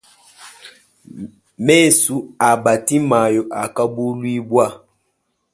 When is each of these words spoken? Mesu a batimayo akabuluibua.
Mesu 1.65 2.15
a 2.49 2.49
batimayo 2.63 3.41
akabuluibua. 3.63 4.65